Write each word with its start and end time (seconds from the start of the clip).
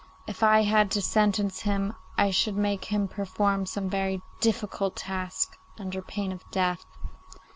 If 0.25 0.41
I 0.41 0.63
had 0.63 0.89
to 0.97 1.01
sentence 1.03 1.59
him 1.61 1.93
I 2.17 2.31
should 2.31 2.57
make 2.57 2.85
him 2.85 3.07
perform 3.07 3.67
some 3.67 3.87
very 3.87 4.19
difficult 4.39 4.95
task, 4.95 5.55
under 5.77 6.01
pain 6.01 6.31
of 6.31 6.43
death. 6.49 6.83